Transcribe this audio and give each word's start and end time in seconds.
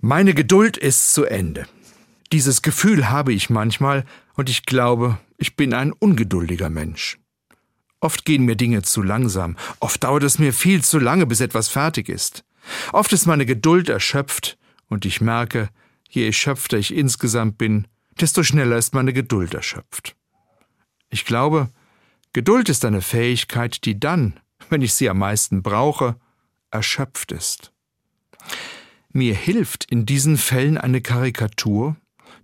Meine 0.00 0.34
Geduld 0.34 0.76
ist 0.76 1.14
zu 1.14 1.24
Ende. 1.24 1.66
Dieses 2.30 2.60
Gefühl 2.60 3.08
habe 3.08 3.32
ich 3.32 3.48
manchmal, 3.48 4.04
und 4.34 4.50
ich 4.50 4.66
glaube, 4.66 5.18
ich 5.38 5.56
bin 5.56 5.72
ein 5.72 5.92
ungeduldiger 5.92 6.68
Mensch. 6.68 7.18
Oft 8.00 8.26
gehen 8.26 8.44
mir 8.44 8.56
Dinge 8.56 8.82
zu 8.82 9.02
langsam, 9.02 9.56
oft 9.80 10.04
dauert 10.04 10.22
es 10.22 10.38
mir 10.38 10.52
viel 10.52 10.84
zu 10.84 10.98
lange, 10.98 11.24
bis 11.26 11.40
etwas 11.40 11.68
fertig 11.68 12.10
ist. 12.10 12.44
Oft 12.92 13.12
ist 13.14 13.26
meine 13.26 13.46
Geduld 13.46 13.88
erschöpft, 13.88 14.58
und 14.88 15.06
ich 15.06 15.22
merke, 15.22 15.70
je 16.10 16.26
erschöpfter 16.26 16.76
ich 16.76 16.94
insgesamt 16.94 17.56
bin, 17.56 17.88
desto 18.20 18.42
schneller 18.42 18.76
ist 18.76 18.94
meine 18.94 19.14
Geduld 19.14 19.54
erschöpft. 19.54 20.14
Ich 21.08 21.24
glaube, 21.24 21.70
Geduld 22.34 22.68
ist 22.68 22.84
eine 22.84 23.00
Fähigkeit, 23.00 23.84
die 23.86 23.98
dann, 23.98 24.38
wenn 24.68 24.82
ich 24.82 24.92
sie 24.92 25.08
am 25.08 25.18
meisten 25.18 25.62
brauche, 25.62 26.16
erschöpft 26.70 27.32
ist. 27.32 27.72
Mir 29.16 29.34
hilft 29.34 29.90
in 29.90 30.04
diesen 30.04 30.36
Fällen 30.36 30.76
eine 30.76 31.00
Karikatur, 31.00 31.96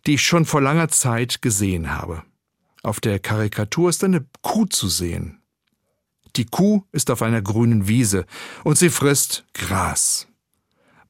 die 0.07 0.15
ich 0.15 0.23
schon 0.23 0.47
vor 0.47 0.63
langer 0.63 0.89
Zeit 0.89 1.43
gesehen 1.43 1.91
habe. 1.91 2.23
Auf 2.83 2.99
der 2.99 3.19
Karikatur 3.19 3.91
ist 3.91 4.03
eine 4.03 4.25
Kuh 4.41 4.65
zu 4.65 4.89
sehen. 4.89 5.43
Die 6.37 6.47
Kuh 6.47 6.85
ist 6.91 7.11
auf 7.11 7.21
einer 7.21 7.43
grünen 7.43 7.89
Wiese 7.89 8.25
und 8.65 8.79
sie 8.79 8.89
frisst 8.89 9.45
Gras. 9.53 10.29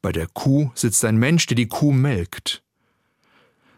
Bei 0.00 0.10
der 0.10 0.26
Kuh 0.26 0.72
sitzt 0.74 1.04
ein 1.04 1.16
Mensch, 1.16 1.46
der 1.46 1.54
die 1.54 1.68
Kuh 1.68 1.92
melkt. 1.92 2.64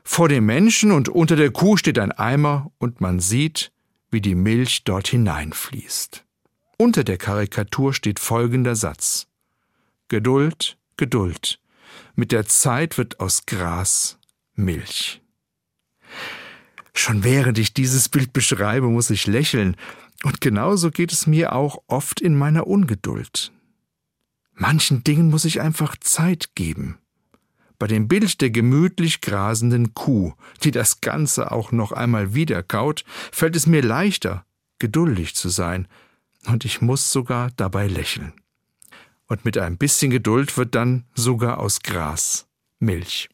Vor 0.04 0.30
dem 0.30 0.46
Menschen 0.46 0.90
und 0.90 1.10
unter 1.10 1.36
der 1.36 1.50
Kuh 1.50 1.76
steht 1.76 1.98
ein 1.98 2.12
Eimer 2.12 2.72
und 2.78 3.02
man 3.02 3.20
sieht, 3.20 3.72
wie 4.10 4.22
die 4.22 4.34
Milch 4.34 4.84
dort 4.84 5.08
hineinfließt. 5.08 6.24
Unter 6.78 7.04
der 7.04 7.18
Karikatur 7.18 7.92
steht 7.92 8.20
folgender 8.20 8.74
Satz 8.74 9.26
Geduld, 10.08 10.78
Geduld. 10.96 11.60
Mit 12.14 12.32
der 12.32 12.46
Zeit 12.46 12.98
wird 12.98 13.20
aus 13.20 13.46
Gras 13.46 14.18
Milch. 14.54 15.22
Schon 16.94 17.24
während 17.24 17.58
ich 17.58 17.74
dieses 17.74 18.08
Bild 18.08 18.32
beschreibe, 18.32 18.88
muss 18.88 19.10
ich 19.10 19.26
lächeln, 19.26 19.76
und 20.22 20.40
genauso 20.40 20.90
geht 20.90 21.12
es 21.12 21.26
mir 21.26 21.52
auch 21.52 21.82
oft 21.86 22.20
in 22.20 22.36
meiner 22.36 22.66
Ungeduld. 22.66 23.52
Manchen 24.54 25.02
Dingen 25.02 25.28
muss 25.28 25.44
ich 25.44 25.60
einfach 25.60 25.96
Zeit 25.98 26.54
geben. 26.54 26.98
Bei 27.78 27.88
dem 27.88 28.06
Bild 28.06 28.40
der 28.40 28.50
gemütlich 28.50 29.20
grasenden 29.20 29.94
Kuh, 29.94 30.34
die 30.62 30.70
das 30.70 31.00
Ganze 31.00 31.50
auch 31.50 31.72
noch 31.72 31.90
einmal 31.92 32.32
wiederkaut, 32.32 33.04
fällt 33.32 33.56
es 33.56 33.66
mir 33.66 33.82
leichter, 33.82 34.46
geduldig 34.78 35.34
zu 35.34 35.48
sein, 35.48 35.88
und 36.46 36.64
ich 36.64 36.80
muss 36.80 37.10
sogar 37.10 37.50
dabei 37.56 37.88
lächeln. 37.88 38.32
Und 39.28 39.44
mit 39.44 39.56
ein 39.58 39.78
bisschen 39.78 40.10
Geduld 40.10 40.56
wird 40.56 40.74
dann 40.74 41.04
sogar 41.14 41.58
aus 41.58 41.80
Gras 41.80 42.46
Milch. 42.78 43.28